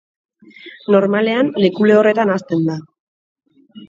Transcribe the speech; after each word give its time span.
Normalean 0.95 1.51
leku 1.65 1.85
lehorretan 1.89 2.31
hazten 2.37 2.65
da. 2.71 2.79